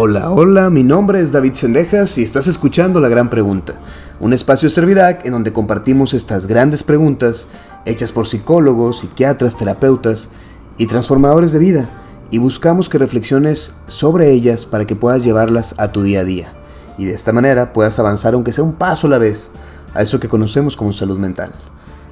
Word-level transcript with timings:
Hola, 0.00 0.30
hola, 0.30 0.70
mi 0.70 0.84
nombre 0.84 1.20
es 1.20 1.32
David 1.32 1.54
Sendejas 1.54 2.18
y 2.18 2.22
estás 2.22 2.46
escuchando 2.46 3.00
La 3.00 3.08
Gran 3.08 3.30
Pregunta, 3.30 3.80
un 4.20 4.32
espacio 4.32 4.68
de 4.68 4.74
Servidac 4.76 5.26
en 5.26 5.32
donde 5.32 5.52
compartimos 5.52 6.14
estas 6.14 6.46
grandes 6.46 6.84
preguntas 6.84 7.48
hechas 7.84 8.12
por 8.12 8.28
psicólogos, 8.28 9.00
psiquiatras, 9.00 9.56
terapeutas 9.56 10.30
y 10.76 10.86
transformadores 10.86 11.50
de 11.50 11.58
vida 11.58 11.90
y 12.30 12.38
buscamos 12.38 12.88
que 12.88 12.98
reflexiones 12.98 13.78
sobre 13.88 14.30
ellas 14.30 14.66
para 14.66 14.84
que 14.84 14.94
puedas 14.94 15.24
llevarlas 15.24 15.74
a 15.78 15.90
tu 15.90 16.04
día 16.04 16.20
a 16.20 16.24
día 16.24 16.52
y 16.96 17.06
de 17.06 17.14
esta 17.14 17.32
manera 17.32 17.72
puedas 17.72 17.98
avanzar 17.98 18.34
aunque 18.34 18.52
sea 18.52 18.62
un 18.62 18.74
paso 18.74 19.08
a 19.08 19.10
la 19.10 19.18
vez 19.18 19.50
a 19.94 20.02
eso 20.02 20.20
que 20.20 20.28
conocemos 20.28 20.76
como 20.76 20.92
salud 20.92 21.18
mental. 21.18 21.50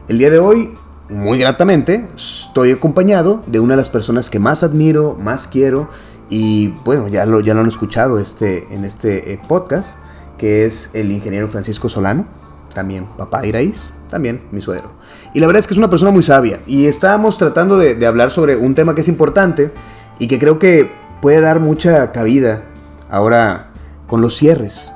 El 0.08 0.18
día 0.18 0.30
de 0.30 0.40
hoy, 0.40 0.74
muy 1.08 1.38
gratamente, 1.38 2.08
estoy 2.16 2.72
acompañado 2.72 3.44
de 3.46 3.60
una 3.60 3.74
de 3.74 3.82
las 3.82 3.90
personas 3.90 4.28
que 4.28 4.40
más 4.40 4.64
admiro, 4.64 5.16
más 5.22 5.46
quiero 5.46 5.88
y 6.28 6.68
bueno, 6.84 7.08
ya 7.08 7.26
lo, 7.26 7.40
ya 7.40 7.54
lo 7.54 7.60
han 7.60 7.68
escuchado 7.68 8.18
este, 8.18 8.66
en 8.70 8.84
este 8.84 9.32
eh, 9.32 9.40
podcast, 9.48 9.98
que 10.38 10.66
es 10.66 10.90
el 10.94 11.12
ingeniero 11.12 11.48
Francisco 11.48 11.88
Solano, 11.88 12.26
también 12.74 13.06
papá 13.16 13.40
de 13.40 13.48
Iraíz, 13.48 13.92
también 14.10 14.42
mi 14.50 14.60
suegro. 14.60 14.90
Y 15.34 15.40
la 15.40 15.46
verdad 15.46 15.60
es 15.60 15.66
que 15.66 15.74
es 15.74 15.78
una 15.78 15.90
persona 15.90 16.10
muy 16.10 16.22
sabia. 16.22 16.60
Y 16.66 16.86
estábamos 16.86 17.38
tratando 17.38 17.78
de, 17.78 17.94
de 17.94 18.06
hablar 18.06 18.30
sobre 18.30 18.56
un 18.56 18.74
tema 18.74 18.94
que 18.94 19.00
es 19.00 19.08
importante 19.08 19.72
y 20.18 20.28
que 20.28 20.38
creo 20.38 20.58
que 20.58 20.90
puede 21.22 21.40
dar 21.40 21.60
mucha 21.60 22.12
cabida 22.12 22.64
ahora 23.10 23.70
con 24.06 24.20
los 24.20 24.36
cierres. 24.36 24.92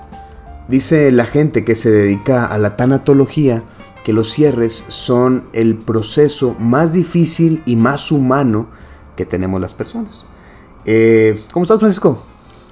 Dice 0.68 1.10
la 1.10 1.26
gente 1.26 1.64
que 1.64 1.74
se 1.74 1.90
dedica 1.90 2.46
a 2.46 2.58
la 2.58 2.76
tanatología 2.76 3.62
que 4.04 4.12
los 4.12 4.30
cierres 4.30 4.84
son 4.88 5.44
el 5.52 5.76
proceso 5.76 6.54
más 6.58 6.92
difícil 6.92 7.62
y 7.66 7.76
más 7.76 8.12
humano 8.12 8.68
que 9.16 9.26
tenemos 9.26 9.60
las 9.60 9.74
personas. 9.74 10.26
Eh, 10.84 11.42
¿Cómo 11.52 11.64
estás, 11.64 11.80
Francisco? 11.80 12.22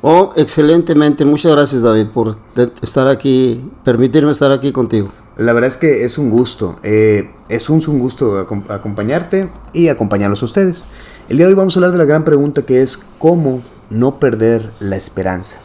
Oh, 0.00 0.32
excelentemente. 0.36 1.24
Muchas 1.24 1.52
gracias, 1.52 1.82
David, 1.82 2.06
por 2.08 2.36
estar 2.82 3.08
aquí, 3.08 3.68
permitirme 3.84 4.30
estar 4.30 4.52
aquí 4.52 4.72
contigo. 4.72 5.10
La 5.36 5.52
verdad 5.52 5.70
es 5.70 5.76
que 5.76 6.04
es 6.04 6.18
un 6.18 6.30
gusto. 6.30 6.76
Eh, 6.82 7.30
es 7.48 7.70
un, 7.70 7.82
un 7.86 7.98
gusto 7.98 8.38
acompañarte 8.68 9.48
y 9.72 9.88
acompañarlos 9.88 10.42
a 10.42 10.46
ustedes. 10.46 10.88
El 11.28 11.36
día 11.36 11.46
de 11.46 11.52
hoy 11.52 11.56
vamos 11.56 11.76
a 11.76 11.78
hablar 11.78 11.92
de 11.92 11.98
la 11.98 12.04
gran 12.04 12.24
pregunta 12.24 12.62
que 12.62 12.82
es 12.82 12.98
cómo 13.18 13.62
no 13.90 14.18
perder 14.18 14.72
la 14.80 14.96
esperanza. 14.96 15.58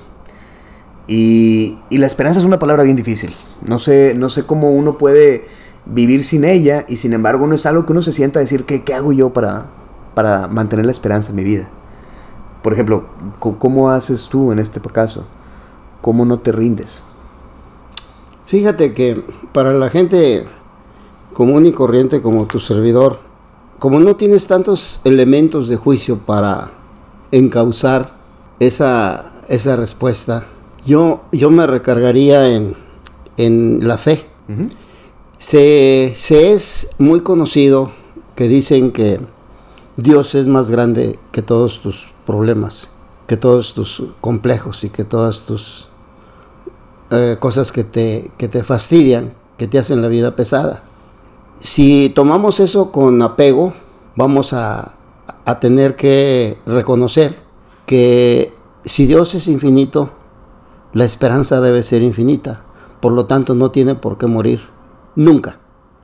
Y, 1.08 1.80
y, 1.90 1.98
la 1.98 2.08
esperanza 2.08 2.40
es 2.40 2.46
una 2.46 2.60
palabra 2.60 2.84
bien 2.84 2.96
difícil. 2.96 3.36
No 3.62 3.78
sé, 3.78 4.14
no 4.16 4.30
sé 4.30 4.44
cómo 4.44 4.72
uno 4.72 4.98
puede 4.98 5.46
vivir 5.86 6.24
sin 6.24 6.46
ella 6.46 6.86
y 6.88 6.98
sin 6.98 7.14
embargo 7.14 7.46
no 7.46 7.56
es 7.56 7.66
algo 7.66 7.86
que 7.86 7.92
uno 7.92 8.02
se 8.02 8.14
sienta 8.14 8.40
a 8.40 8.42
decir 8.42 8.64
¿qué, 8.64 8.84
qué 8.84 8.94
hago 8.94 9.12
yo 9.12 9.34
para, 9.34 9.66
para 10.16 10.48
mantener 10.48 10.86
la 10.86 10.94
esperanza 10.94 11.32
en 11.32 11.36
mi 11.36 11.44
vida? 11.44 11.68
Por 12.64 12.74
ejemplo, 12.74 13.06
¿cómo 13.40 13.90
haces 13.90 14.30
tú 14.30 14.54
en 14.54 14.58
este 14.58 14.80
caso? 14.80 15.26
¿Cómo 16.02 16.26
no 16.26 16.40
te 16.40 16.54
rindes? 16.54 17.04
Fíjate 18.46 18.94
que 18.94 19.22
para 19.52 19.74
la 19.74 19.90
gente 19.90 20.46
común 21.34 21.66
y 21.66 21.74
corriente 21.74 22.22
como 22.22 22.46
tu 22.46 22.62
servidor, 22.62 23.20
como 23.80 24.00
no 24.00 24.16
tienes 24.16 24.48
tantos 24.48 25.02
elementos 25.04 25.68
de 25.68 25.76
juicio 25.76 26.20
para 26.20 26.72
encauzar 27.32 28.12
esa, 28.60 29.34
esa 29.50 29.76
respuesta, 29.76 30.46
yo, 30.86 31.24
yo 31.34 31.52
me 31.52 31.68
recargaría 31.68 32.48
en, 32.56 32.76
en 33.36 33.86
la 33.86 33.98
fe. 33.98 34.26
se, 35.38 36.14
se 36.16 36.54
es 36.54 36.92
muy 36.98 37.22
conocido 37.22 37.92
que 38.36 38.48
dicen 38.48 38.94
que 38.94 39.20
Dios 39.98 40.34
es 40.34 40.48
más 40.48 40.72
grande 40.72 41.20
que 41.32 41.42
todos 41.42 41.82
tus 41.82 42.13
problemas, 42.26 42.90
que 43.28 43.38
todos 43.38 43.74
tus 43.74 44.04
complejos 44.22 44.84
y 44.84 44.90
que 44.90 45.04
todas 45.04 45.44
tus 45.44 45.90
eh, 47.12 47.38
cosas 47.40 47.72
que 47.72 47.84
te, 47.84 48.32
que 48.38 48.48
te 48.48 48.64
fastidian, 48.64 49.34
que 49.58 49.68
te 49.68 49.80
hacen 49.80 50.02
la 50.02 50.08
vida 50.08 50.36
pesada. 50.36 50.84
Si 51.60 52.10
tomamos 52.10 52.60
eso 52.60 52.92
con 52.92 53.22
apego, 53.22 53.74
vamos 54.16 54.54
a, 54.54 54.94
a 55.46 55.60
tener 55.60 55.96
que 55.96 56.58
reconocer 56.66 57.38
que 57.86 58.54
si 58.86 59.06
Dios 59.06 59.36
es 59.36 59.48
infinito, 59.48 60.12
la 60.94 61.06
esperanza 61.06 61.62
debe 61.62 61.84
ser 61.84 62.02
infinita. 62.02 62.64
Por 63.00 63.12
lo 63.12 63.26
tanto, 63.26 63.56
no 63.56 63.72
tiene 63.72 63.96
por 63.96 64.18
qué 64.18 64.28
morir. 64.28 64.62
Nunca. 65.16 65.60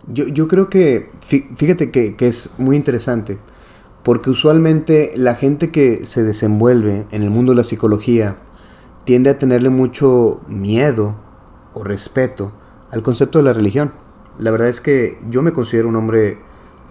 Yo, 0.07 0.27
yo 0.27 0.47
creo 0.47 0.69
que, 0.69 1.11
fíjate 1.55 1.91
que, 1.91 2.15
que 2.15 2.27
es 2.27 2.51
muy 2.57 2.75
interesante 2.75 3.39
porque 4.03 4.29
usualmente 4.29 5.11
la 5.15 5.35
gente 5.35 5.71
que 5.71 6.05
se 6.05 6.23
desenvuelve 6.23 7.05
en 7.11 7.23
el 7.23 7.29
mundo 7.29 7.51
de 7.51 7.57
la 7.57 7.63
psicología 7.63 8.37
tiende 9.03 9.29
a 9.29 9.39
tenerle 9.39 9.69
mucho 9.69 10.41
miedo 10.47 11.15
o 11.73 11.83
respeto 11.83 12.51
al 12.91 13.01
concepto 13.01 13.39
de 13.39 13.45
la 13.45 13.53
religión. 13.53 13.91
La 14.37 14.51
verdad 14.51 14.69
es 14.69 14.81
que 14.81 15.19
yo 15.29 15.41
me 15.41 15.51
considero 15.51 15.89
un 15.89 15.95
hombre, 15.95 16.37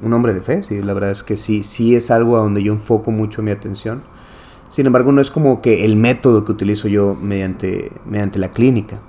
un 0.02 0.12
hombre 0.12 0.34
de 0.34 0.40
fe, 0.40 0.62
sí, 0.62 0.82
la 0.82 0.92
verdad 0.92 1.10
es 1.10 1.22
que 1.22 1.36
sí, 1.36 1.62
sí 1.62 1.94
es 1.94 2.10
algo 2.10 2.36
a 2.36 2.40
donde 2.40 2.62
yo 2.62 2.72
enfoco 2.72 3.10
mucho 3.10 3.42
mi 3.42 3.50
atención. 3.50 4.02
Sin 4.68 4.86
embargo, 4.86 5.12
no 5.12 5.22
es 5.22 5.30
como 5.30 5.62
que 5.62 5.86
el 5.86 5.96
método 5.96 6.44
que 6.44 6.52
utilizo 6.52 6.88
yo 6.88 7.14
mediante, 7.14 7.90
mediante 8.04 8.38
la 8.38 8.48
clínica. 8.48 9.00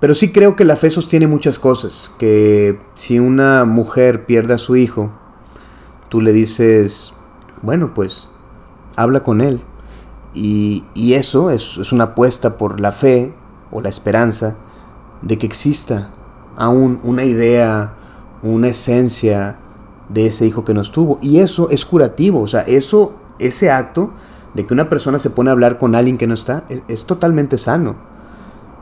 Pero 0.00 0.14
sí 0.14 0.32
creo 0.32 0.56
que 0.56 0.64
la 0.64 0.76
fe 0.76 0.90
sostiene 0.90 1.28
muchas 1.28 1.58
cosas, 1.60 2.12
que 2.18 2.78
si 2.94 3.20
una 3.20 3.64
mujer 3.64 4.26
pierde 4.26 4.54
a 4.54 4.58
su 4.58 4.74
hijo, 4.76 5.12
tú 6.14 6.20
le 6.20 6.32
dices, 6.32 7.12
bueno, 7.60 7.92
pues 7.92 8.28
habla 8.94 9.24
con 9.24 9.40
él. 9.40 9.60
Y, 10.32 10.84
eso 10.94 11.50
es, 11.50 11.76
es, 11.76 11.90
una 11.90 12.04
apuesta 12.04 12.56
por 12.56 12.78
la 12.78 12.92
fe 12.92 13.34
o 13.72 13.80
la 13.80 13.88
esperanza 13.88 14.54
de 15.22 15.38
que 15.38 15.46
exista 15.46 16.12
aún 16.56 17.00
una 17.02 17.24
idea, 17.24 17.94
una 18.42 18.68
esencia 18.68 19.58
de 20.08 20.26
ese 20.26 20.46
hijo 20.46 20.64
que 20.64 20.72
nos 20.72 20.92
tuvo. 20.92 21.18
Y 21.20 21.40
eso 21.40 21.68
es 21.70 21.84
curativo, 21.84 22.42
o 22.42 22.46
sea, 22.46 22.60
eso, 22.60 23.14
ese 23.40 23.72
acto 23.72 24.12
de 24.54 24.64
que 24.66 24.72
una 24.72 24.88
persona 24.88 25.18
se 25.18 25.30
pone 25.30 25.50
a 25.50 25.52
hablar 25.54 25.78
con 25.78 25.96
alguien 25.96 26.16
que 26.16 26.28
no 26.28 26.34
está, 26.34 26.62
es, 26.86 27.06
totalmente 27.06 27.58
sano. 27.58 27.96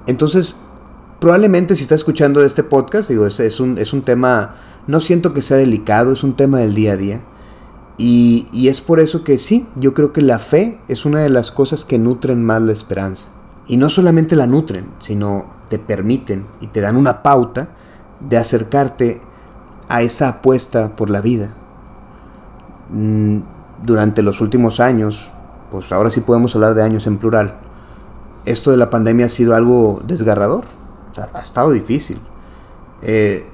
Entonces, 0.07 0.59
probablemente 1.19 1.77
si 1.77 1.83
está 1.83 1.95
escuchando 1.95 2.45
este 2.45 2.63
podcast, 2.63 3.09
digo, 3.09 3.27
es, 3.27 3.59
un, 3.59 3.79
es 3.79 3.95
un 3.95 4.03
tema 4.03 4.55
no 4.87 5.01
siento 5.01 5.33
que 5.33 5.43
sea 5.43 5.57
delicado, 5.57 6.13
es 6.13 6.25
un 6.25 6.35
tema 6.35 6.59
del 6.59 6.75
día 6.75 6.93
a 6.93 6.97
día. 6.97 7.21
Y, 7.99 8.49
es 8.69 8.81
por 8.81 9.01
eso 9.01 9.23
que 9.23 9.39
sí, 9.39 9.67
yo 9.77 9.95
creo 9.95 10.13
que 10.13 10.23
la 10.23 10.39
fe 10.39 10.81
es 10.89 11.05
una 11.05 11.21
de 11.21 11.29
las 11.29 11.53
cosas 11.53 11.85
que 11.85 11.99
nutren 11.99 12.43
más 12.43 12.63
la 12.63 12.73
esperanza. 12.73 13.29
Y 13.67 13.77
no 13.77 13.89
solamente 13.89 14.35
la 14.35 14.47
nutren, 14.47 14.89
sino 14.99 15.47
te 15.69 15.79
permiten 15.79 16.47
y 16.61 16.67
te 16.67 16.81
dan 16.81 16.97
una 16.97 17.23
pauta 17.23 17.69
de 18.21 18.39
acercarte 18.39 19.21
a 19.89 20.03
esa 20.03 20.29
apuesta 20.29 20.97
por 20.97 21.11
la 21.11 21.21
vida. 21.21 21.55
Mm, 22.91 23.39
durante 23.85 24.23
los 24.23 24.41
últimos 24.41 24.81
años, 24.81 25.31
pues 25.71 25.93
ahora 25.93 26.11
sí 26.11 26.21
podemos 26.21 26.55
hablar 26.55 26.75
de 26.75 26.83
años 26.83 27.07
en 27.07 27.19
plural, 27.19 27.57
esto 28.45 28.71
de 28.71 28.77
la 28.77 28.91
pandemia 28.91 29.27
ha 29.27 29.29
sido 29.29 29.55
algo 29.55 30.03
desgarrador, 30.05 30.65
ha 31.33 31.41
estado 31.41 31.71
difícil. 31.71 32.19
Eh, 33.03 33.49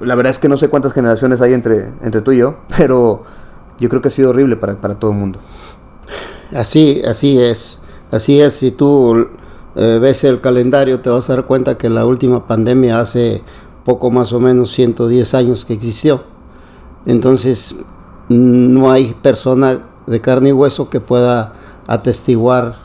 la 0.00 0.14
verdad 0.14 0.30
es 0.30 0.38
que 0.38 0.48
no 0.48 0.56
sé 0.56 0.68
cuántas 0.68 0.92
generaciones 0.92 1.40
hay 1.40 1.52
entre, 1.52 1.92
entre 2.02 2.20
tú 2.20 2.32
y 2.32 2.38
yo, 2.38 2.56
pero 2.76 3.24
yo 3.78 3.88
creo 3.88 4.02
que 4.02 4.08
ha 4.08 4.10
sido 4.10 4.30
horrible 4.30 4.56
para, 4.56 4.80
para 4.80 4.94
todo 4.94 5.12
el 5.12 5.18
mundo. 5.18 5.38
Así, 6.52 7.02
así 7.06 7.40
es. 7.40 7.78
Así 8.10 8.40
es, 8.40 8.54
si 8.54 8.70
tú 8.70 9.28
eh, 9.76 9.98
ves 10.00 10.22
el 10.22 10.40
calendario 10.40 11.00
te 11.00 11.10
vas 11.10 11.28
a 11.28 11.34
dar 11.34 11.46
cuenta 11.46 11.76
que 11.76 11.90
la 11.90 12.06
última 12.06 12.46
pandemia 12.46 13.00
hace 13.00 13.42
poco 13.84 14.10
más 14.10 14.32
o 14.32 14.38
menos 14.38 14.72
110 14.72 15.34
años 15.34 15.64
que 15.64 15.74
existió. 15.74 16.22
Entonces, 17.06 17.74
no 18.28 18.90
hay 18.90 19.14
persona 19.20 19.80
de 20.06 20.20
carne 20.20 20.50
y 20.50 20.52
hueso 20.52 20.88
que 20.90 21.00
pueda 21.00 21.52
atestiguar, 21.86 22.76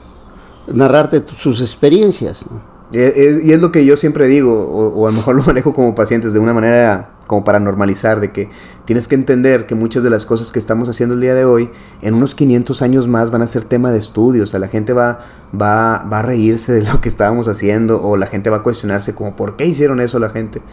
narrarte 0.67 1.23
sus 1.37 1.61
experiencias. 1.61 2.47
Eh, 2.91 3.13
eh, 3.15 3.41
y 3.43 3.51
es 3.51 3.61
lo 3.61 3.71
que 3.71 3.85
yo 3.85 3.97
siempre 3.97 4.27
digo, 4.27 4.51
o, 4.51 5.07
a 5.07 5.11
lo 5.11 5.17
mejor 5.17 5.35
lo 5.35 5.43
manejo 5.43 5.73
como 5.73 5.93
pacientes 5.93 6.33
de 6.33 6.39
una 6.39 6.53
manera 6.53 7.11
como 7.27 7.43
para 7.43 7.59
normalizar, 7.59 8.19
de 8.19 8.31
que 8.31 8.49
tienes 8.85 9.07
que 9.07 9.13
entender 9.13 9.67
que 9.67 9.75
muchas 9.75 10.01
de 10.01 10.09
las 10.09 10.25
cosas 10.25 10.51
que 10.51 10.57
estamos 10.57 10.89
haciendo 10.89 11.13
el 11.13 11.21
día 11.21 11.35
de 11.35 11.45
hoy, 11.45 11.69
en 12.01 12.15
unos 12.15 12.33
500 12.33 12.81
años 12.81 13.07
más 13.07 13.29
van 13.29 13.43
a 13.43 13.47
ser 13.47 13.63
tema 13.63 13.91
de 13.91 13.99
estudio, 13.99 14.43
o 14.43 14.47
sea, 14.47 14.59
la 14.59 14.67
gente 14.67 14.93
va, 14.93 15.19
va, 15.53 16.03
va 16.11 16.19
a 16.19 16.21
reírse 16.23 16.73
de 16.73 16.81
lo 16.81 16.99
que 16.99 17.09
estábamos 17.09 17.47
haciendo, 17.47 18.01
o 18.01 18.17
la 18.17 18.25
gente 18.25 18.49
va 18.49 18.57
a 18.57 18.63
cuestionarse 18.63 19.13
como, 19.13 19.35
¿por 19.35 19.55
qué 19.57 19.67
hicieron 19.67 20.01
eso 20.01 20.17
la 20.17 20.31
gente? 20.31 20.63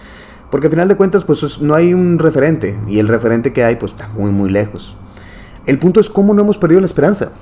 Porque 0.50 0.68
al 0.68 0.70
final 0.70 0.88
de 0.88 0.96
cuentas, 0.96 1.24
pues 1.24 1.60
no 1.60 1.74
hay 1.74 1.92
un 1.92 2.18
referente, 2.18 2.80
y 2.88 3.00
el 3.00 3.08
referente 3.08 3.52
que 3.52 3.62
hay, 3.62 3.76
pues 3.76 3.92
está 3.92 4.08
muy, 4.08 4.32
muy 4.32 4.48
lejos. 4.48 4.96
El 5.66 5.78
punto 5.78 6.00
es 6.00 6.08
cómo 6.08 6.32
no 6.32 6.40
hemos 6.40 6.56
perdido 6.56 6.80
la 6.80 6.86
esperanza. 6.86 7.32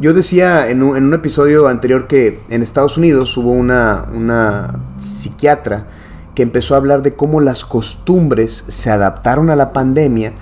Yo 0.00 0.14
decía 0.14 0.70
en 0.70 0.82
un, 0.82 1.12
episodio 1.12 1.68
anterior 1.68 2.06
que 2.06 2.40
en 2.48 2.62
Estados 2.62 2.96
Unidos 2.96 3.36
hubo 3.36 3.50
una, 3.52 4.80
psiquiatra 5.12 5.88
que 6.34 6.42
empezó 6.42 6.72
a 6.72 6.78
hablar 6.78 7.02
de 7.02 7.12
cómo 7.12 7.42
las 7.42 7.66
costumbres 7.66 8.64
se 8.66 8.88
adaptaron 8.88 9.50
a 9.50 9.56
la 9.56 9.74
pandemia 9.74 10.32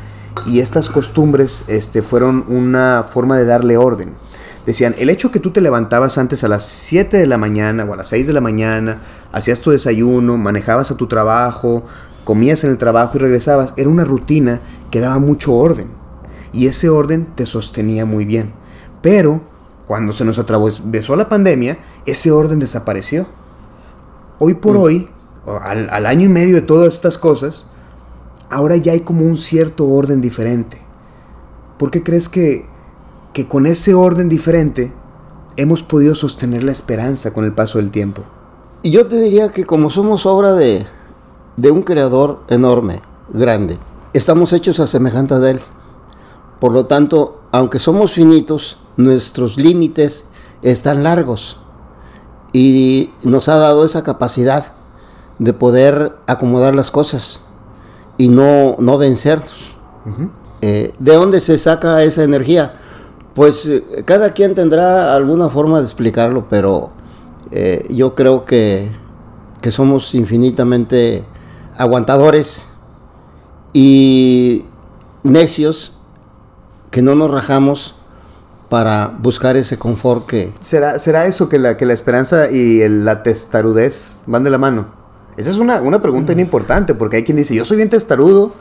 y 0.46 0.60
estas 0.60 0.88
costumbres 0.88 1.64
este, 1.66 2.02
fueron 2.02 2.44
una 2.46 3.02
forma 3.02 3.36
de 3.36 3.46
darle 3.46 3.76
orden. 3.76 4.14
decían, 4.64 4.94
el 4.96 5.10
hecho 5.10 5.32
que 5.32 5.40
tú 5.40 5.50
te 5.50 5.60
levantabas 5.60 6.18
antes 6.18 6.44
a 6.44 6.48
las 6.48 6.62
7 6.62 7.16
de 7.16 7.26
la 7.26 7.36
mañana 7.36 7.82
o 7.82 7.94
a 7.94 7.96
las 7.96 8.06
6 8.08 8.28
de 8.28 8.32
la 8.34 8.40
mañana, 8.40 9.00
hacías 9.32 9.60
tu 9.60 9.72
desayuno, 9.72 10.36
manejabas 10.36 10.92
a 10.92 10.96
tu 10.96 11.08
trabajo, 11.08 11.84
comías 12.22 12.62
en 12.62 12.70
el 12.70 12.78
trabajo 12.78 13.16
y 13.16 13.22
regresabas, 13.22 13.74
era 13.76 13.88
una 13.88 14.04
rutina 14.04 14.60
que 14.92 15.00
daba 15.00 15.18
mucho 15.18 15.52
orden. 15.52 15.88
Y 16.52 16.68
ese 16.68 16.90
orden 16.90 17.26
te 17.34 17.44
sostenía 17.44 18.04
muy 18.04 18.24
bien. 18.24 18.52
Pero 19.02 19.42
cuando 19.86 20.12
se 20.12 20.24
nos 20.24 20.38
atravesó 20.38 21.16
la 21.16 21.28
pandemia, 21.28 21.78
ese 22.06 22.30
orden 22.30 22.58
desapareció. 22.58 23.26
Hoy 24.38 24.54
por 24.54 24.76
mm. 24.76 24.80
hoy, 24.80 25.10
al, 25.62 25.88
al 25.90 26.06
año 26.06 26.26
y 26.26 26.28
medio 26.28 26.56
de 26.56 26.62
todas 26.62 26.94
estas 26.94 27.18
cosas, 27.18 27.66
ahora 28.50 28.76
ya 28.76 28.92
hay 28.92 29.00
como 29.00 29.24
un 29.24 29.36
cierto 29.36 29.88
orden 29.88 30.20
diferente. 30.20 30.78
¿Por 31.78 31.90
qué 31.90 32.02
crees 32.02 32.28
que 32.28 32.66
que 33.38 33.46
con 33.46 33.66
ese 33.66 33.94
orden 33.94 34.28
diferente 34.28 34.92
hemos 35.56 35.84
podido 35.84 36.16
sostener 36.16 36.64
la 36.64 36.72
esperanza 36.72 37.32
con 37.32 37.44
el 37.44 37.52
paso 37.52 37.78
del 37.78 37.92
tiempo. 37.92 38.22
Y 38.82 38.90
yo 38.90 39.06
te 39.06 39.20
diría 39.20 39.52
que 39.52 39.64
como 39.64 39.90
somos 39.90 40.26
obra 40.26 40.54
de, 40.54 40.86
de 41.56 41.70
un 41.70 41.82
creador 41.82 42.40
enorme, 42.48 43.00
grande, 43.32 43.78
estamos 44.12 44.52
hechos 44.52 44.80
a 44.80 44.88
semejanza 44.88 45.38
de 45.38 45.52
él. 45.52 45.60
Por 46.60 46.72
lo 46.72 46.86
tanto, 46.86 47.42
aunque 47.52 47.78
somos 47.78 48.12
finitos, 48.12 48.78
nuestros 48.98 49.56
límites 49.56 50.26
están 50.60 51.02
largos 51.02 51.56
y 52.52 53.10
nos 53.22 53.48
ha 53.48 53.54
dado 53.54 53.86
esa 53.86 54.02
capacidad 54.02 54.72
de 55.38 55.52
poder 55.54 56.16
acomodar 56.26 56.74
las 56.74 56.90
cosas 56.90 57.40
y 58.18 58.28
no, 58.28 58.76
no 58.78 58.98
vencernos. 58.98 59.76
Eh, 60.60 60.92
¿De 60.98 61.14
dónde 61.14 61.40
se 61.40 61.56
saca 61.56 62.02
esa 62.02 62.24
energía? 62.24 62.74
Pues 63.34 63.66
eh, 63.66 64.02
cada 64.04 64.32
quien 64.32 64.54
tendrá 64.54 65.14
alguna 65.14 65.48
forma 65.48 65.78
de 65.78 65.84
explicarlo, 65.84 66.46
pero 66.50 66.90
eh, 67.52 67.86
yo 67.88 68.14
creo 68.14 68.44
que, 68.44 68.90
somos 69.70 70.14
infinitamente 70.14 71.24
aguantadores 71.76 72.66
y 73.74 74.64
necios 75.22 75.92
que 76.90 77.02
no 77.02 77.14
nos 77.14 77.30
rajamos 77.30 77.94
para 78.68 79.16
buscar 79.20 79.56
ese 79.56 79.78
confort 79.78 80.26
que... 80.26 80.52
¿Será, 80.60 80.98
será 80.98 81.26
eso 81.26 81.48
que 81.48 81.58
la, 81.58 81.76
que 81.76 81.86
la 81.86 81.94
esperanza 81.94 82.50
y 82.50 82.86
la 82.88 83.22
testarudez 83.22 84.20
van 84.26 84.44
de 84.44 84.50
la 84.50 84.58
mano? 84.58 84.88
Esa 85.36 85.50
es 85.50 85.58
una, 85.58 85.80
pregunta 86.02 86.32
muy 86.32 86.42
importante, 86.42 86.94
porque 86.94 87.16
hay 87.16 87.24
quien 87.24 87.36
dice, 87.36 87.54
yo 87.54 87.64
soy 87.64 87.76
bien 87.76 87.88
testarudo 87.88 88.52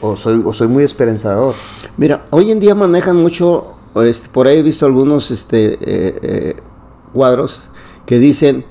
o 0.00 0.16
soy, 0.16 0.42
o 0.44 0.52
soy 0.52 0.68
muy 0.68 0.82
esperanzador. 0.82 1.54
Mira, 1.96 2.24
hoy 2.30 2.50
en 2.50 2.60
día 2.60 2.74
manejan 2.74 3.16
mucho 3.16 3.76
este, 4.04 4.28
por 4.28 4.46
ahí 4.46 4.58
he 4.58 4.62
visto 4.62 4.84
algunos 4.86 5.30
este, 5.30 5.74
eh, 5.74 5.78
eh, 6.22 6.56
cuadros 7.12 7.60
que 8.04 8.18
dicen, 8.18 8.64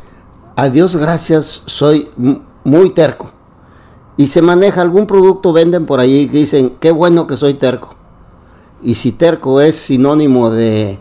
a 0.56 0.69
Dios 0.69 0.95
gracias, 0.95 1.63
soy 1.66 2.10
muy 2.63 2.92
terco. 2.92 3.31
Y 4.18 4.27
se 4.27 4.42
maneja 4.42 4.81
algún 4.81 5.07
producto, 5.07 5.51
venden 5.51 5.86
por 5.86 6.00
ahí 6.00 6.22
y 6.22 6.27
dicen, 6.27 6.75
qué 6.80 6.92
bueno 6.92 7.27
que 7.27 7.36
soy 7.36 7.56
terco. 7.56 7.95
Y 8.85 8.95
si 8.95 9.11
terco 9.11 9.59
es 9.59 9.75
sinónimo 9.75 10.49
de, 10.51 10.99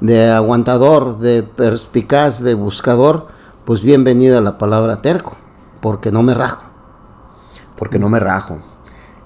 de 0.00 0.30
aguantador, 0.30 1.18
de 1.18 1.42
perspicaz, 1.42 2.40
de 2.40 2.54
buscador, 2.54 3.26
pues 3.66 3.82
bienvenida 3.82 4.40
la 4.40 4.56
palabra 4.56 4.96
terco, 4.96 5.36
porque 5.82 6.10
no 6.10 6.22
me 6.22 6.32
rajo. 6.32 6.70
Porque 7.76 7.98
no 7.98 8.08
me 8.08 8.20
rajo. 8.20 8.60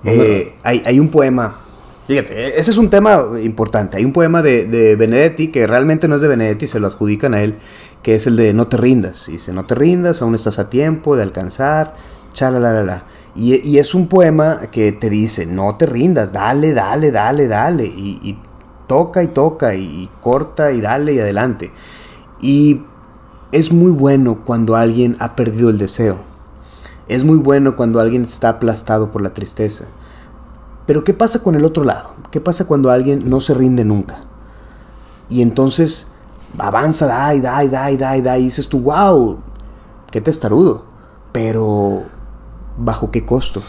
Eh, 0.05 0.57
hay, 0.65 0.83
hay 0.85 0.99
un 0.99 1.11
poema 1.11 1.61
Fíjate, 2.09 2.33
e-, 2.33 2.59
ese 2.59 2.71
es 2.71 2.79
un 2.79 2.89
tema 2.89 3.23
importante. 3.43 3.99
Hay 3.99 4.05
un 4.05 4.13
poema 4.13 4.43
de, 4.43 4.97
Benedetti 4.97 5.49
que 5.49 5.67
realmente 5.67 6.09
no 6.09 6.17
es 6.17 6.23
de 6.23 6.29
Benedetti, 6.29 6.67
se 6.67 6.81
lo 6.81 6.89
adjudican 6.89 7.35
a 7.35 7.43
él, 7.43 7.59
que 8.03 8.15
es 8.15 8.27
el 8.27 8.37
de 8.37 8.55
No 8.55 8.67
te 8.67 8.79
rindas. 8.79 9.27
Dice, 9.27 9.53
no 9.53 9.67
te 9.67 9.75
rindas, 9.75 10.23
aún 10.23 10.35
estás 10.35 10.59
a 10.59 10.71
tiempo 10.71 11.17
de 11.17 11.23
alcanzar, 11.23 11.93
chalalala. 12.33 13.05
Y, 13.35 13.79
es 13.79 13.95
un 13.95 14.09
poema 14.09 14.63
que 14.73 14.93
te 14.93 15.11
dice, 15.11 15.47
no 15.47 15.77
te 15.77 15.87
rindas, 15.87 16.33
dale, 16.33 16.73
dale, 16.73 17.11
dale, 17.11 17.47
dale. 17.47 17.85
Y, 17.85 18.39
toca 18.87 19.23
y 19.23 19.27
toca 19.29 19.75
y 19.75 20.09
corta 20.23 20.73
y 20.73 20.81
dale 20.81 21.13
y 21.13 21.21
adelante. 21.21 21.71
Y 22.41 22.83
es 23.53 23.71
muy 23.71 23.91
bueno 23.91 24.45
cuando 24.45 24.77
alguien 24.77 25.17
ha 25.21 25.37
perdido 25.37 25.69
el 25.69 25.79
deseo. 25.79 26.17
Es 27.07 27.25
muy 27.25 27.39
bueno 27.39 27.77
cuando 27.77 28.01
alguien 28.01 28.23
está 28.23 28.49
aplastado 28.51 29.11
por 29.11 29.23
la 29.23 29.35
tristeza. 29.35 29.85
Pero 30.87 31.05
¿qué 31.05 31.13
pasa 31.13 31.43
con 31.43 31.55
el 31.55 31.65
otro 31.65 31.85
lado? 31.85 32.13
¿Qué 32.31 32.41
pasa 32.41 32.67
cuando 32.67 32.91
alguien 32.91 33.29
no 33.29 33.41
se 33.41 33.55
rinde 33.55 33.85
nunca? 33.85 34.21
Y 35.29 35.43
entonces 35.43 36.13
avanza, 36.57 37.07
da 37.07 37.35
y 37.35 37.41
da 37.41 37.63
y 37.63 37.69
da 37.69 37.91
y 37.91 37.97
da 37.97 38.17
y 38.17 38.23
da 38.23 38.39
y 38.39 38.45
dices 38.45 38.69
tú, 38.69 38.81
wow, 38.81 39.39
qué 40.11 40.21
testarudo. 40.21 40.85
Pero 41.33 42.05
¿bajo 42.79 43.11
qué 43.11 43.25
costo? 43.27 43.63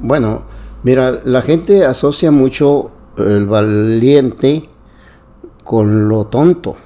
Bueno, 0.00 0.42
mira, 0.82 1.20
la 1.24 1.42
gente 1.42 1.84
asocia 1.84 2.30
mucho 2.30 2.90
el 3.16 3.46
valiente 3.46 4.68
con 5.64 6.08
lo 6.08 6.26
tonto. 6.26 6.76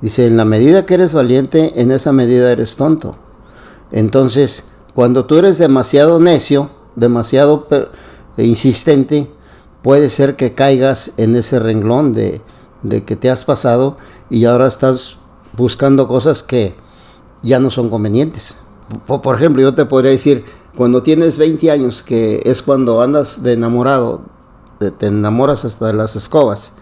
Dice, 0.00 0.26
en 0.26 0.36
la 0.36 0.44
medida 0.44 0.86
que 0.86 0.94
eres 0.94 1.14
valiente, 1.14 1.80
en 1.80 1.90
esa 1.90 2.12
medida 2.12 2.52
eres 2.52 2.76
tonto. 2.76 3.16
Entonces, 3.90 4.64
cuando 4.94 5.24
tú 5.24 5.36
eres 5.36 5.58
demasiado 5.58 6.20
necio, 6.20 6.70
demasiado 6.94 7.66
e 8.36 8.44
insistente, 8.44 9.30
puede 9.82 10.10
ser 10.10 10.36
que 10.36 10.54
caigas 10.54 11.12
en 11.16 11.34
ese 11.36 11.58
renglón 11.58 12.12
de, 12.12 12.42
que 13.04 13.16
te 13.16 13.30
has 13.30 13.44
pasado 13.44 13.96
y 14.30 14.44
ahora 14.44 14.66
estás 14.66 15.16
buscando 15.56 16.06
cosas 16.06 16.42
que 16.42 16.74
ya 17.42 17.58
no 17.58 17.70
son 17.70 17.88
convenientes. 17.88 18.58
Por, 19.06 19.36
ejemplo, 19.36 19.62
yo 19.62 19.74
te 19.74 19.84
podría 19.84 20.12
decir, 20.12 20.44
cuando 20.74 21.02
tienes 21.02 21.38
20 21.38 21.70
años, 21.70 22.02
que 22.02 22.40
es 22.44 22.62
cuando 22.62 23.02
andas 23.02 23.42
de 23.42 23.52
enamorado, 23.52 24.22
te 24.98 25.06
enamoras 25.06 25.64
hasta 25.64 25.88
de 25.88 25.92
las 25.92 26.16
escobas, 26.16 26.72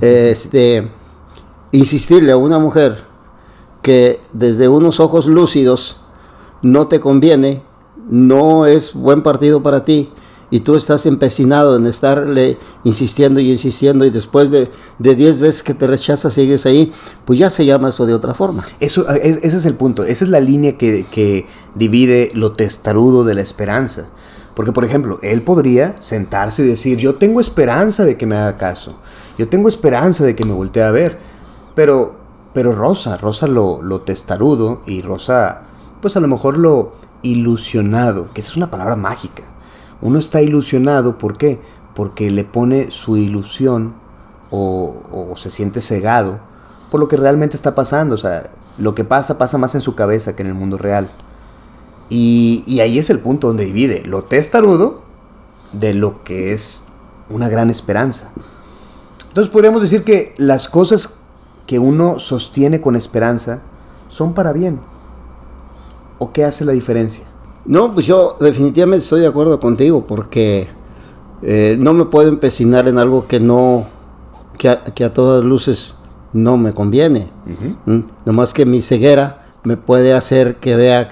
este, 0.00 0.88
insistirle 1.72 2.32
a 2.32 2.36
una 2.36 2.58
mujer 2.58 3.04
que 3.82 4.20
desde 4.32 4.68
unos 4.68 5.00
ojos 5.00 5.26
lúcidos 5.26 5.96
no 6.62 6.88
te 6.88 7.00
conviene, 7.00 7.62
no 8.08 8.66
es 8.66 8.94
buen 8.94 9.22
partido 9.22 9.62
para 9.62 9.84
ti, 9.84 10.10
y 10.50 10.60
tú 10.60 10.76
estás 10.76 11.04
empecinado 11.06 11.76
en 11.76 11.86
estarle 11.86 12.58
insistiendo 12.84 13.40
y 13.40 13.50
insistiendo 13.50 14.04
y 14.04 14.10
después 14.10 14.50
de 14.50 14.70
10 14.98 15.40
veces 15.40 15.62
que 15.62 15.74
te 15.74 15.86
rechaza 15.86 16.30
sigues 16.30 16.64
ahí, 16.66 16.92
pues 17.24 17.38
ya 17.38 17.50
se 17.50 17.66
llama 17.66 17.90
eso 17.90 18.06
de 18.06 18.14
otra 18.14 18.34
forma. 18.34 18.64
Eso, 18.80 19.08
ese 19.10 19.56
es 19.56 19.66
el 19.66 19.74
punto, 19.74 20.04
esa 20.04 20.24
es 20.24 20.30
la 20.30 20.40
línea 20.40 20.78
que, 20.78 21.06
que 21.10 21.46
divide 21.74 22.30
lo 22.34 22.52
testarudo 22.52 23.24
de 23.24 23.34
la 23.34 23.42
esperanza. 23.42 24.06
Porque, 24.54 24.72
por 24.72 24.84
ejemplo, 24.84 25.20
él 25.22 25.42
podría 25.42 25.96
sentarse 26.00 26.62
y 26.62 26.66
decir, 26.66 26.98
yo 26.98 27.14
tengo 27.14 27.40
esperanza 27.40 28.04
de 28.04 28.16
que 28.16 28.26
me 28.26 28.36
haga 28.36 28.56
caso, 28.56 28.96
yo 29.36 29.48
tengo 29.48 29.68
esperanza 29.68 30.24
de 30.24 30.34
que 30.34 30.44
me 30.44 30.52
voltee 30.52 30.82
a 30.82 30.90
ver, 30.90 31.18
pero, 31.76 32.16
pero 32.54 32.72
Rosa, 32.72 33.16
Rosa 33.18 33.46
lo, 33.46 33.82
lo 33.82 34.00
testarudo 34.00 34.82
y 34.84 35.02
Rosa, 35.02 35.62
pues 36.00 36.16
a 36.16 36.20
lo 36.20 36.26
mejor 36.26 36.58
lo 36.58 36.94
ilusionado, 37.22 38.32
que 38.32 38.40
esa 38.40 38.50
es 38.50 38.56
una 38.56 38.70
palabra 38.70 38.96
mágica 38.96 39.44
uno 40.00 40.18
está 40.18 40.42
ilusionado, 40.42 41.18
¿por 41.18 41.36
qué? 41.36 41.60
Porque 41.94 42.30
le 42.30 42.44
pone 42.44 42.90
su 42.90 43.16
ilusión 43.16 43.94
o, 44.50 45.34
se 45.36 45.50
siente 45.50 45.80
cegado 45.80 46.40
por 46.90 47.00
lo 47.00 47.08
que 47.08 47.16
realmente 47.16 47.56
está 47.56 47.74
pasando. 47.74 48.14
O 48.14 48.18
sea, 48.18 48.50
lo 48.78 48.94
que 48.94 49.04
pasa 49.04 49.38
pasa 49.38 49.58
más 49.58 49.74
en 49.74 49.80
su 49.80 49.94
cabeza 49.94 50.34
que 50.36 50.42
en 50.42 50.48
el 50.48 50.54
mundo 50.54 50.78
real. 50.78 51.10
Y, 52.08 52.64
y 52.66 52.80
ahí 52.80 52.98
es 52.98 53.10
el 53.10 53.18
punto 53.18 53.48
donde 53.48 53.66
divide 53.66 54.02
lo 54.06 54.24
testarudo 54.24 55.02
de 55.72 55.92
lo 55.92 56.24
que 56.24 56.54
es 56.54 56.84
una 57.28 57.48
gran 57.48 57.68
esperanza. 57.68 58.30
Entonces 59.28 59.52
podríamos 59.52 59.82
decir 59.82 60.04
que 60.04 60.34
las 60.38 60.68
cosas 60.68 61.18
que 61.66 61.78
uno 61.78 62.18
sostiene 62.18 62.80
con 62.80 62.96
esperanza 62.96 63.60
son 64.08 64.32
para 64.32 64.52
bien. 64.52 64.80
¿O 66.18 66.32
qué 66.32 66.44
hace 66.44 66.64
la 66.64 66.72
diferencia? 66.72 67.24
No, 67.64 67.92
pues 67.92 68.06
yo 68.06 68.36
definitivamente 68.40 69.04
estoy 69.04 69.20
de 69.20 69.26
acuerdo 69.26 69.60
contigo 69.60 70.04
porque 70.06 70.68
eh, 71.42 71.76
no 71.78 71.92
me 71.92 72.06
puedo 72.06 72.28
empecinar 72.28 72.88
en 72.88 72.98
algo 72.98 73.26
que 73.26 73.40
no, 73.40 73.86
que 74.56 74.68
a, 75.04 75.12
todas 75.12 75.44
luces 75.44 75.94
no 76.32 76.56
me 76.56 76.72
conviene. 76.72 77.28
¿Mm? 77.84 78.00
Nomás 78.24 78.54
que 78.54 78.66
mi 78.66 78.82
ceguera 78.82 79.46
me 79.64 79.76
puede 79.76 80.14
hacer 80.14 80.56
que 80.56 80.76
vea 80.76 81.08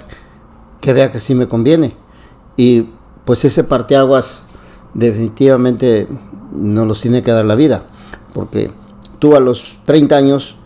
que 0.80 0.92
vea 0.92 1.10
que 1.10 1.20
sí 1.20 1.34
me 1.34 1.48
conviene. 1.48 1.96
Y 2.56 2.88
pues 3.24 3.44
ese 3.44 3.64
parteaguas 3.64 4.44
definitivamente 4.94 6.06
no 6.52 6.84
los 6.84 7.00
tiene 7.00 7.22
que 7.22 7.32
dar 7.32 7.44
la 7.44 7.54
vida. 7.54 7.82
Porque 8.32 8.70
tú 9.18 9.36
a 9.36 9.40
los 9.40 9.78
30 9.84 10.16
años, 10.16 10.56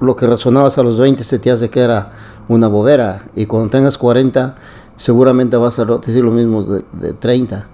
lo 0.00 0.16
que 0.16 0.26
razonabas 0.26 0.78
a 0.78 0.82
los 0.82 0.98
20 0.98 1.22
se 1.22 1.38
te 1.38 1.50
hace 1.50 1.70
que 1.70 1.80
era 1.80 2.12
una 2.48 2.68
bobera. 2.68 3.26
Y 3.34 3.46
cuando 3.46 3.70
tengas 3.70 3.98
40 3.98 4.56
seguramente 4.98 5.56
vas 5.56 5.78
a 5.78 5.84
decir 5.84 6.22
lo 6.22 6.32
mismo 6.32 6.62
de, 6.62 7.12
30, 7.14 7.66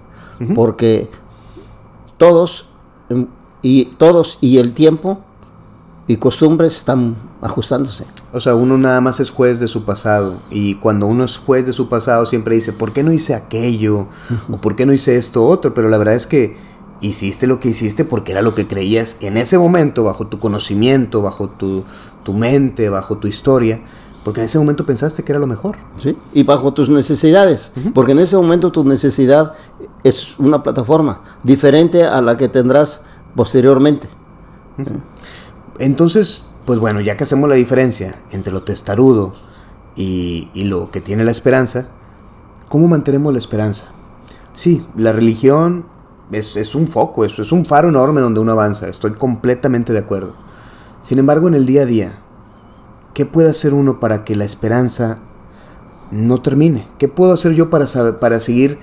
porque 0.53 1.09
todos 2.17 2.67
em, 3.09 3.27
y 3.61 3.85
todos 3.97 4.37
y 4.41 4.59
el 4.59 4.73
tiempo 4.73 5.19
y 6.07 6.17
costumbres 6.17 6.77
están 6.77 7.15
ajustándose. 7.41 8.05
O 8.31 8.39
sea, 8.39 8.53
uno 8.53 8.77
nada 8.77 9.01
más 9.01 9.19
es 9.19 9.31
juez 9.31 9.59
de 9.59 9.67
su 9.67 9.85
pasado 9.85 10.39
y 10.51 10.75
cuando 10.75 11.07
uno 11.07 11.23
es 11.23 11.37
juez 11.37 11.65
de 11.65 11.73
su 11.73 11.89
pasado 11.89 12.27
siempre 12.27 12.55
dice, 12.55 12.73
¿por 12.73 12.93
qué 12.93 13.01
no 13.01 13.11
hice 13.11 13.33
aquello? 13.33 14.07
¿O 14.51 14.57
por 14.57 14.75
qué 14.75 14.85
no 14.85 14.93
hice 14.93 15.17
esto 15.17 15.43
otro? 15.45 15.73
Pero 15.73 15.89
la 15.89 15.97
verdad 15.97 16.13
es 16.13 16.27
que 16.27 16.55
hiciste 17.01 17.47
lo 17.47 17.59
que 17.59 17.69
hiciste 17.69 18.05
porque 18.05 18.33
era 18.33 18.43
lo 18.43 18.53
que 18.53 18.67
creías 18.67 19.17
en 19.21 19.37
ese 19.37 19.57
momento, 19.57 20.03
bajo 20.03 20.27
tu 20.27 20.39
conocimiento, 20.39 21.23
bajo 21.23 21.49
tu, 21.49 21.85
tu 22.23 22.33
mente, 22.33 22.89
bajo 22.89 23.17
tu 23.17 23.27
historia. 23.27 23.81
Porque 24.25 24.39
en 24.39 24.45
ese 24.45 24.57
momento 24.57 24.87
pensaste 24.87 25.21
que 25.21 25.31
era 25.31 25.37
lo 25.37 25.45
mejor. 25.45 25.77
Sí, 25.97 26.17
y 26.33 26.41
bajo 26.41 26.73
tus 26.73 26.89
necesidades. 26.89 27.71
Porque 27.93 28.13
en 28.13 28.19
ese 28.19 28.35
momento 28.35 28.71
tu 28.71 28.83
necesidad 28.83 29.53
es 30.03 30.39
una 30.39 30.63
plataforma 30.63 31.21
diferente 31.43 32.03
a 32.03 32.19
la 32.21 32.35
que 32.35 32.49
tendrás 32.49 33.01
posteriormente. 33.35 34.09
Entonces, 35.77 36.47
pues 36.65 36.79
bueno, 36.79 37.01
ya 37.01 37.15
que 37.17 37.23
hacemos 37.23 37.47
la 37.47 37.53
diferencia 37.53 38.15
entre 38.31 38.51
lo 38.51 38.63
testarudo 38.63 39.33
y, 39.95 40.49
lo 40.55 40.89
que 40.89 41.01
tiene 41.01 41.23
la 41.23 41.29
esperanza, 41.29 41.85
¿cómo 42.67 42.87
mantenemos 42.87 43.31
la 43.31 43.37
esperanza? 43.37 43.91
Sí, 44.53 44.87
la 44.97 45.13
religión 45.13 45.85
es, 46.31 46.73
un 46.73 46.87
foco, 46.87 47.25
es, 47.25 47.37
es 47.37 47.51
un 47.51 47.63
faro 47.63 47.89
enorme 47.89 48.21
donde 48.21 48.39
uno 48.39 48.53
avanza, 48.53 48.87
estoy 48.87 49.11
completamente 49.11 49.93
de 49.93 49.99
acuerdo. 49.99 50.33
Sin 51.03 51.19
embargo, 51.19 51.47
en 51.47 51.53
el 51.53 51.67
día 51.67 51.83
a 51.83 51.85
día, 51.85 52.24
¿qué 53.15 53.25
puede 53.25 53.49
hacer 53.49 53.73
uno 53.73 53.99
para 53.99 54.23
que 54.23 54.35
la 54.35 54.45
esperanza 54.45 55.17
no 56.11 56.41
termine? 56.41 56.85
¿Qué 56.99 57.07
puedo 57.07 57.33
hacer 57.33 57.53
yo 57.53 57.71
para, 57.71 57.87
para 58.19 58.39
seguir 58.39 58.77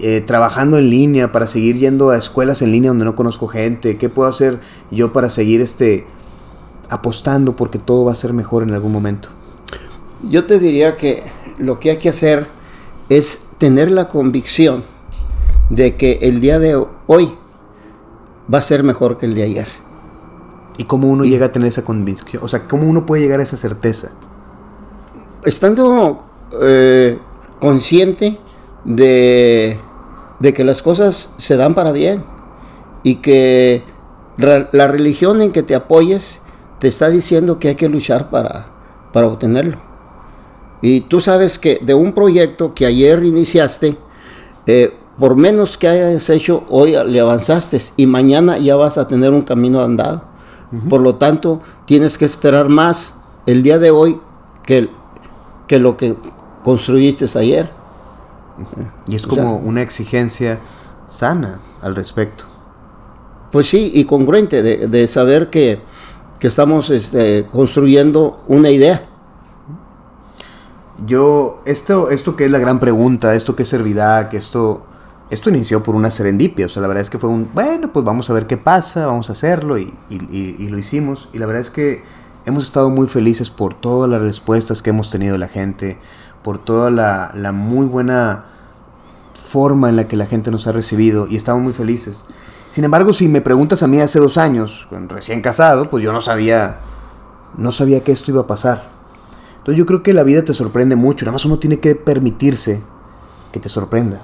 eh, 0.00 0.20
trabajando 0.26 0.76
en 0.76 0.90
línea, 0.90 1.32
para 1.32 1.46
seguir 1.46 1.78
yendo 1.78 2.10
a 2.10 2.18
escuelas 2.18 2.60
en 2.60 2.72
línea 2.72 2.90
donde 2.90 3.06
no 3.06 3.14
conozco 3.14 3.46
gente? 3.46 3.96
¿Qué 3.96 4.10
puedo 4.10 4.28
hacer 4.28 4.60
yo 4.90 5.12
para 5.12 5.30
seguir 5.30 5.60
este, 5.62 6.04
apostando 6.90 7.56
porque 7.56 7.78
todo 7.78 8.04
va 8.04 8.12
a 8.12 8.16
ser 8.16 8.32
mejor 8.32 8.64
en 8.64 8.74
algún 8.74 8.92
momento? 8.92 9.28
Yo 10.28 10.44
te 10.44 10.58
diría 10.58 10.96
que 10.96 11.22
lo 11.56 11.78
que 11.78 11.92
hay 11.92 11.98
que 11.98 12.08
hacer 12.08 12.48
es 13.08 13.38
tener 13.58 13.92
la 13.92 14.08
convicción 14.08 14.82
de 15.70 15.94
que 15.94 16.18
el 16.22 16.40
día 16.40 16.58
de 16.58 16.84
hoy 17.06 17.30
va 18.52 18.58
a 18.58 18.62
ser 18.62 18.82
mejor 18.82 19.16
que 19.16 19.26
el 19.26 19.34
de 19.34 19.44
ayer. 19.44 19.85
¿Y 20.78 20.84
cómo 20.84 21.08
uno 21.08 21.24
llega 21.24 21.46
a 21.46 21.52
tener 21.52 21.68
esa 21.68 21.84
convicción? 21.84 22.42
O 22.44 22.48
sea, 22.48 22.68
¿cómo 22.68 22.86
uno 22.86 23.06
puede 23.06 23.22
llegar 23.22 23.40
a 23.40 23.42
esa 23.42 23.56
certeza? 23.56 24.10
Estando 25.44 26.24
eh, 26.60 27.18
consciente 27.60 28.38
de, 28.84 29.78
de 30.40 30.54
que 30.54 30.64
las 30.64 30.82
cosas 30.82 31.30
se 31.36 31.56
dan 31.56 31.74
para 31.74 31.92
bien 31.92 32.24
y 33.02 33.16
que 33.16 33.84
la 34.38 34.86
religión 34.86 35.40
en 35.40 35.50
que 35.50 35.62
te 35.62 35.74
apoyes 35.74 36.40
te 36.78 36.88
está 36.88 37.08
diciendo 37.08 37.58
que 37.58 37.68
hay 37.68 37.74
que 37.74 37.88
luchar 37.88 38.30
para, 38.30 38.66
para 39.12 39.28
obtenerlo. 39.28 39.78
Y 40.82 41.02
tú 41.02 41.20
sabes 41.20 41.58
que 41.58 41.78
de 41.80 41.94
un 41.94 42.12
proyecto 42.12 42.74
que 42.74 42.86
ayer 42.86 43.24
iniciaste, 43.24 43.96
eh, 44.66 44.92
por 45.18 45.36
menos 45.36 45.78
que 45.78 45.88
hayas 45.88 46.28
hecho, 46.28 46.64
hoy 46.68 46.94
le 47.06 47.20
avanzaste 47.20 47.78
y 47.96 48.06
mañana 48.06 48.58
ya 48.58 48.76
vas 48.76 48.98
a 48.98 49.08
tener 49.08 49.32
un 49.32 49.42
camino 49.42 49.82
andado. 49.82 50.22
Por 50.88 51.00
lo 51.00 51.14
tanto, 51.16 51.60
tienes 51.84 52.18
que 52.18 52.24
esperar 52.24 52.68
más 52.68 53.14
el 53.46 53.62
día 53.62 53.78
de 53.78 53.90
hoy 53.90 54.20
que, 54.64 54.90
que 55.68 55.78
lo 55.78 55.96
que 55.96 56.16
construiste 56.64 57.26
ayer. 57.38 57.70
Y 59.06 59.16
es 59.16 59.26
como 59.26 59.56
una 59.56 59.82
exigencia 59.82 60.58
sana 61.08 61.60
al 61.82 61.94
respecto. 61.94 62.44
Pues 63.52 63.68
sí, 63.68 63.92
y 63.94 64.04
congruente 64.04 64.62
de, 64.62 64.88
de 64.88 65.06
saber 65.06 65.50
que 65.50 65.80
que 66.38 66.48
estamos 66.48 66.90
este, 66.90 67.46
construyendo 67.50 68.42
una 68.46 68.70
idea. 68.70 69.06
Yo, 71.06 71.62
esto, 71.64 72.10
esto 72.10 72.36
que 72.36 72.46
es 72.46 72.50
la 72.50 72.58
gran 72.58 72.80
pregunta, 72.80 73.34
esto 73.34 73.54
que 73.54 73.62
es 73.62 73.68
servidad, 73.68 74.28
que 74.28 74.38
esto, 74.38 74.84
esto 75.28 75.50
inició 75.50 75.82
por 75.82 75.96
una 75.96 76.10
serendipia, 76.10 76.66
o 76.66 76.68
sea, 76.68 76.82
la 76.82 76.88
verdad 76.88 77.02
es 77.02 77.10
que 77.10 77.18
fue 77.18 77.28
un, 77.28 77.48
bueno, 77.52 77.92
pues 77.92 78.04
vamos 78.04 78.30
a 78.30 78.32
ver 78.32 78.46
qué 78.46 78.56
pasa, 78.56 79.06
vamos 79.06 79.28
a 79.28 79.32
hacerlo 79.32 79.76
y, 79.76 79.92
lo 80.68 80.78
hicimos. 80.78 81.28
Y 81.32 81.38
la 81.38 81.46
verdad 81.46 81.62
es 81.62 81.70
que 81.70 82.04
hemos 82.44 82.64
estado 82.64 82.90
muy 82.90 83.08
felices 83.08 83.50
por 83.50 83.74
todas 83.74 84.08
las 84.08 84.22
respuestas 84.22 84.82
que 84.82 84.90
hemos 84.90 85.10
tenido 85.10 85.32
de 85.32 85.38
la 85.38 85.48
gente, 85.48 85.98
por 86.44 86.58
toda 86.58 86.90
la, 86.90 87.52
muy 87.52 87.86
buena 87.86 88.46
forma 89.42 89.88
en 89.88 89.96
la 89.96 90.06
que 90.06 90.16
la 90.16 90.26
gente 90.26 90.50
nos 90.50 90.66
ha 90.68 90.72
recibido 90.72 91.26
y 91.28 91.34
estamos 91.34 91.62
muy 91.62 91.72
felices. 91.72 92.26
Sin 92.68 92.84
embargo, 92.84 93.12
si 93.12 93.28
me 93.28 93.40
preguntas 93.40 93.82
a 93.82 93.88
mí 93.88 94.00
hace 94.00 94.20
dos 94.20 94.36
años, 94.36 94.86
recién 95.08 95.40
casado, 95.40 95.90
pues 95.90 96.04
yo 96.04 96.12
no 96.12 96.20
sabía, 96.20 96.78
no 97.56 97.72
sabía 97.72 98.02
que 98.04 98.12
esto 98.12 98.30
iba 98.30 98.42
a 98.42 98.46
pasar. 98.46 98.90
Entonces 99.58 99.78
yo 99.78 99.86
creo 99.86 100.04
que 100.04 100.14
la 100.14 100.22
vida 100.22 100.44
te 100.44 100.54
sorprende 100.54 100.94
mucho, 100.94 101.24
nada 101.24 101.32
más 101.32 101.44
uno 101.44 101.58
tiene 101.58 101.80
que 101.80 101.96
permitirse 101.96 102.80
que 103.52 103.58
te 103.58 103.68
sorprenda, 103.68 104.22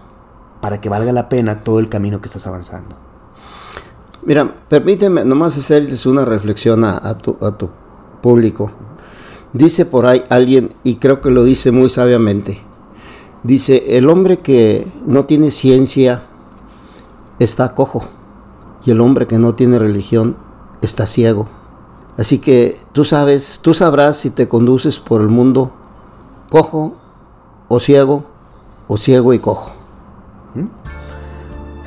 para 0.63 0.81
que 0.81 0.89
valga 0.89 1.13
la 1.13 1.29
pena 1.29 1.65
todo 1.65 1.81
el 1.81 1.91
camino 1.91 2.21
que 2.21 2.29
estás 2.29 2.47
avanzando. 2.47 2.95
Mira, 4.25 4.55
permíteme 4.69 5.25
nomás 5.25 5.59
hacerles 5.59 6.07
una 6.07 6.25
reflexión 6.25 6.85
a, 6.85 7.19
tu, 7.19 7.37
a 7.41 7.51
tu 7.59 7.69
público. 8.23 8.71
Dice 9.53 9.85
por 9.85 10.07
ahí 10.07 10.25
alguien, 10.31 10.71
y 10.85 10.95
creo 10.97 11.21
que 11.21 11.31
lo 11.31 11.43
dice 11.43 11.73
muy 11.73 11.91
sabiamente, 11.91 12.63
dice, 13.43 13.99
el 13.99 14.09
hombre 14.09 14.39
que 14.39 14.87
no 15.05 15.25
tiene 15.25 15.51
ciencia 15.51 16.23
está 17.41 17.75
cojo 17.75 18.05
y 18.87 18.93
el 18.93 19.01
hombre 19.01 19.27
que 19.27 19.41
no 19.41 19.57
tiene 19.57 19.81
religión 19.81 20.37
está 20.81 21.07
ciego. 21.07 21.49
Así 22.17 22.39
que 22.39 22.77
tú 22.93 23.05
sabes, 23.05 23.59
tú 23.63 23.75
sabrás 23.75 24.17
si 24.17 24.31
te 24.31 24.47
conduces 24.47 25.01
por 25.01 25.21
el 25.21 25.29
mundo 25.29 25.73
cojo 26.51 26.95
o 27.67 27.81
ciego 27.81 28.25
o 28.87 28.97
ciego 28.97 29.35
y 29.35 29.41
cojo. 29.41 29.82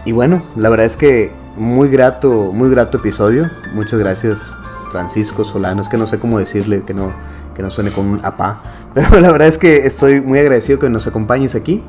Y 0.06 0.12
bueno, 0.12 0.44
la 0.56 0.70
verdad 0.70 0.86
es 0.86 0.96
que 0.96 1.32
muy 1.58 1.90
grato, 1.90 2.52
muy 2.54 2.70
grato 2.70 2.98
episodio. 2.98 3.50
Muchas 3.74 4.00
gracias 4.00 4.56
Francisco 4.92 5.44
Solano. 5.44 5.82
Es 5.82 5.90
que 5.90 5.98
no 5.98 6.08
sé 6.08 6.20
cómo 6.20 6.40
decirle 6.40 6.84
que 6.84 6.94
no, 6.94 7.14
que 7.56 7.64
no 7.64 7.72
suene 7.72 7.92
con 7.92 8.06
un 8.06 8.24
apá. 8.24 8.62
Pero 8.94 9.20
la 9.20 9.32
verdad 9.32 9.48
es 9.48 9.58
que 9.58 9.86
estoy 9.86 10.22
muy 10.22 10.40
agradecido 10.40 10.80
que 10.80 10.90
nos 10.90 11.08
acompañes 11.08 11.56
aquí. 11.56 11.84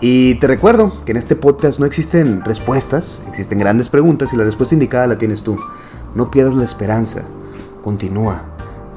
Y 0.00 0.36
te 0.36 0.46
recuerdo 0.46 0.92
que 1.04 1.12
en 1.12 1.16
este 1.16 1.36
podcast 1.36 1.78
no 1.78 1.86
existen 1.86 2.44
respuestas, 2.44 3.20
existen 3.28 3.58
grandes 3.58 3.88
preguntas 3.88 4.32
y 4.32 4.36
la 4.36 4.44
respuesta 4.44 4.74
indicada 4.74 5.06
la 5.06 5.18
tienes 5.18 5.42
tú. 5.42 5.58
No 6.14 6.30
pierdas 6.30 6.54
la 6.54 6.64
esperanza, 6.64 7.22
continúa 7.82 8.42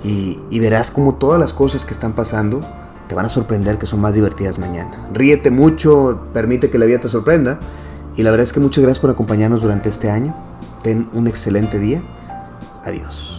y, 0.04 0.60
verás 0.60 0.92
como 0.92 1.16
todas 1.16 1.40
las 1.40 1.54
cosas 1.54 1.86
que 1.86 1.94
están 1.94 2.14
pasando 2.14 2.62
te 3.08 3.16
van 3.16 3.26
a 3.26 3.30
sorprender 3.30 3.80
que 3.80 3.88
son 3.88 4.02
más 4.02 4.14
divertidas 4.14 4.60
mañana. 4.60 5.10
Ríete 5.12 5.50
mucho, 5.50 6.28
permite 6.32 6.70
que 6.70 6.78
la 6.78 6.86
vida 6.86 7.00
te 7.00 7.10
sorprenda 7.10 7.60
y 8.20 8.24
la 8.24 8.32
verdad 8.32 8.44
es 8.44 8.52
que 8.52 8.60
muchas 8.60 8.84
gracias 8.84 9.00
por 9.00 9.12
acompañarnos 9.12 9.62
durante 9.62 9.88
este 9.88 10.10
año. 10.10 10.36
Ten 10.84 11.08
un 11.14 11.28
excelente 11.28 11.80
día. 11.80 12.04
Adiós. 12.84 13.39